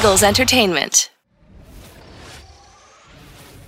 [0.00, 1.10] Eagles Entertainment.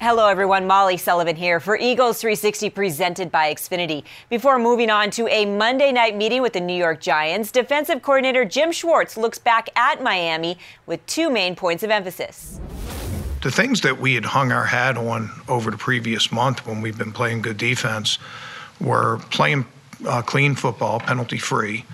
[0.00, 0.66] Hello, everyone.
[0.66, 4.04] Molly Sullivan here for Eagles 360 presented by Xfinity.
[4.30, 8.46] Before moving on to a Monday night meeting with the New York Giants, defensive coordinator
[8.46, 10.56] Jim Schwartz looks back at Miami
[10.86, 12.58] with two main points of emphasis.
[13.42, 16.96] The things that we had hung our hat on over the previous month when we've
[16.96, 18.18] been playing good defense
[18.80, 19.66] were playing
[20.08, 21.84] uh, clean football, penalty free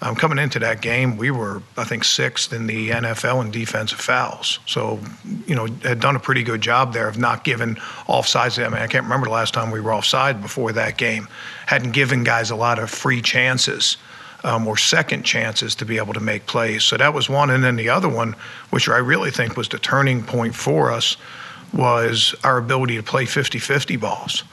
[0.00, 3.98] um, coming into that game, we were, I think, sixth in the NFL in defensive
[3.98, 4.60] fouls.
[4.64, 5.00] So,
[5.46, 7.74] you know, had done a pretty good job there of not giving
[8.06, 8.64] offsides.
[8.64, 11.26] I mean, I can't remember the last time we were offside before that game.
[11.66, 13.96] Hadn't given guys a lot of free chances
[14.44, 16.84] um, or second chances to be able to make plays.
[16.84, 17.50] So that was one.
[17.50, 18.36] And then the other one,
[18.70, 21.16] which I really think was the turning point for us,
[21.72, 24.44] was our ability to play 50 50 balls.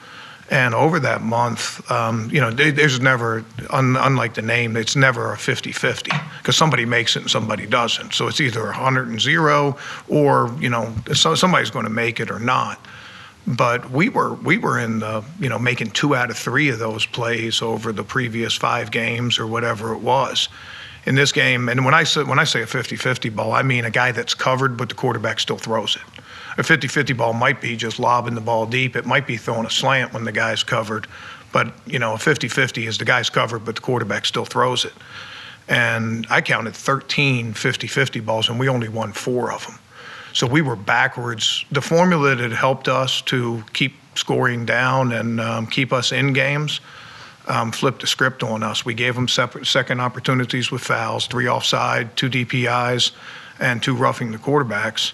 [0.48, 5.32] And over that month, um, you know, there's never, un, unlike the name, it's never
[5.32, 8.14] a 50 50 because somebody makes it and somebody doesn't.
[8.14, 9.76] So it's either 100 and zero
[10.08, 12.78] or, you know, so somebody's going to make it or not.
[13.48, 16.80] But we were we were in the you know making two out of three of
[16.80, 20.48] those plays over the previous five games or whatever it was.
[21.04, 23.84] In this game, and when I say when I say a 50-50 ball, I mean
[23.84, 26.15] a guy that's covered but the quarterback still throws it
[26.58, 28.96] a 50 50 ball might be just lobbing the ball deep.
[28.96, 31.06] It might be throwing a slant when the guy's covered.
[31.52, 34.84] But, you know, a 50 50 is the guy's covered, but the quarterback still throws
[34.84, 34.92] it.
[35.68, 39.78] And I counted 13 50 50 balls, and we only won four of them.
[40.32, 41.64] So we were backwards.
[41.72, 46.80] The formula that helped us to keep scoring down and um, keep us in games
[47.48, 48.84] um, flipped the script on us.
[48.84, 53.12] We gave them separate second opportunities with fouls, three offside, two DPIs,
[53.58, 55.12] and two roughing the quarterbacks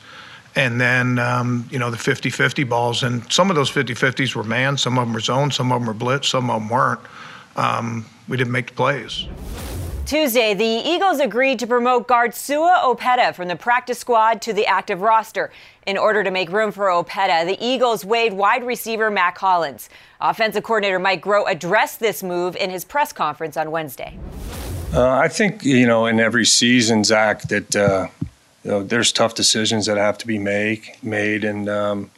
[0.54, 4.76] and then um, you know the 50-50 balls and some of those 50-50s were man
[4.76, 7.00] some of them were zone some of them were blitz some of them weren't
[7.56, 9.26] um, we didn't make the plays
[10.04, 14.66] Tuesday, the Eagles agreed to promote guard Sua Opeta from the practice squad to the
[14.66, 15.50] active roster.
[15.86, 19.88] In order to make room for Opeta, the Eagles waived wide receiver Mack Hollins.
[20.20, 24.18] Offensive coordinator Mike Groh addressed this move in his press conference on Wednesday.
[24.92, 28.08] Uh, I think, you know, in every season, Zach, that uh,
[28.64, 32.10] you know, there's tough decisions that have to be make, made, and um,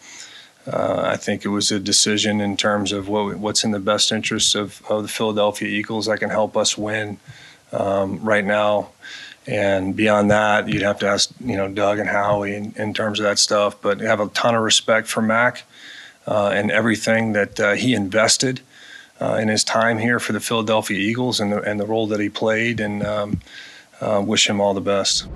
[0.67, 4.13] uh, I think it was a decision in terms of what, what's in the best
[4.13, 7.19] interest of, of, the Philadelphia Eagles that can help us win
[7.73, 8.91] um, right now.
[9.47, 13.21] And beyond that, you'd have to ask, you know, Doug and Howie in, in terms
[13.21, 13.81] of that stuff.
[13.83, 15.65] But I have a ton of respect for Mack
[16.27, 18.63] uh, and everything that uh, he invested
[19.21, 22.21] uh, in his time here for the Philadelphia Eagles and the, and the role that
[22.21, 22.81] he played.
[22.81, 23.41] And um,
[24.01, 25.27] uh, wish him all the best.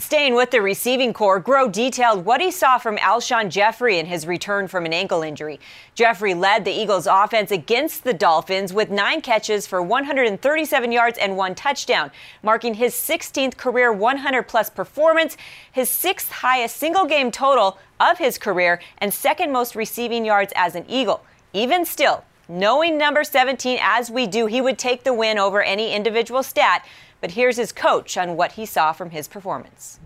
[0.00, 4.28] Staying with the receiving corps, Groh detailed what he saw from Alshon Jeffery in his
[4.28, 5.58] return from an ankle injury.
[5.96, 11.36] Jeffery led the Eagles' offense against the Dolphins with nine catches for 137 yards and
[11.36, 12.12] one touchdown,
[12.44, 15.36] marking his 16th career 100 plus performance,
[15.72, 20.76] his sixth highest single game total of his career, and second most receiving yards as
[20.76, 21.24] an Eagle.
[21.52, 25.92] Even still, knowing number 17 as we do, he would take the win over any
[25.92, 26.86] individual stat.
[27.20, 29.98] But here's his coach on what he saw from his performance.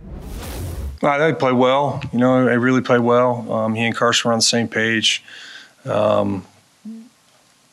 [1.03, 2.00] Uh, they played well.
[2.12, 3.50] You know, they really played well.
[3.53, 5.23] Um, he and Carson were on the same page.
[5.84, 6.47] Um,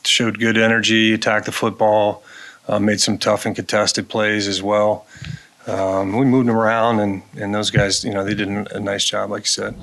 [0.04, 2.24] showed good energy, attacked the football,
[2.68, 5.06] uh, made some tough and contested plays as well.
[5.68, 9.06] Um, we moved them around, and, and those guys, you know, they did a nice
[9.06, 9.76] job, like you said.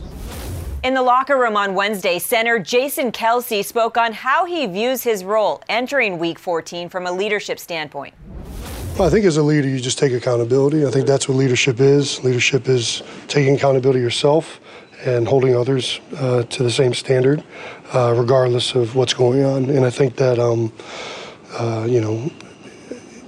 [0.83, 5.25] In the locker room on Wednesday, center Jason Kelce spoke on how he views his
[5.25, 8.15] role entering Week 14 from a leadership standpoint.
[8.99, 10.87] Well, I think as a leader, you just take accountability.
[10.87, 12.25] I think that's what leadership is.
[12.25, 14.59] Leadership is taking accountability yourself
[15.05, 17.45] and holding others uh, to the same standard,
[17.93, 19.69] uh, regardless of what's going on.
[19.69, 20.73] And I think that, um,
[21.59, 22.33] uh, you know,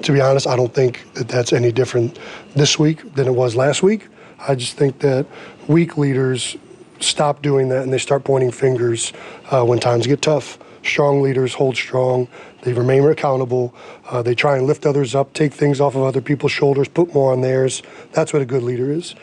[0.00, 2.18] to be honest, I don't think that that's any different
[2.56, 4.08] this week than it was last week.
[4.48, 5.26] I just think that
[5.66, 6.56] weak leaders
[7.00, 9.12] stop doing that and they start pointing fingers
[9.50, 10.58] uh, when times get tough.
[10.88, 12.28] Strong leaders hold strong.
[12.62, 13.74] They remain accountable.
[14.06, 17.14] Uh, they try and lift others up, take things off of other people's shoulders, put
[17.14, 17.82] more on theirs.
[18.12, 19.14] That's what a good leader is.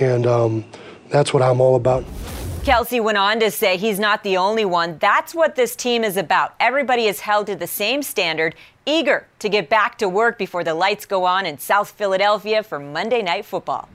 [0.00, 0.64] And um,
[1.08, 2.04] that's what I'm all about.
[2.62, 4.96] Kelce went on to say he's not the only one.
[4.98, 6.54] That's what this team is about.
[6.60, 8.54] Everybody is held to the same standard,
[8.86, 12.78] eager to get back to work before the lights go on in South Philadelphia for
[12.78, 13.88] Monday Night Football.